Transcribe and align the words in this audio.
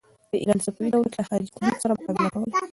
د 0.31 0.33
ایران 0.41 0.59
صفوي 0.65 0.89
دولت 0.95 1.13
له 1.17 1.23
خارجي 1.27 1.51
تهدید 1.55 1.81
سره 1.83 1.93
مقابله 1.97 2.29
کوله. 2.33 2.55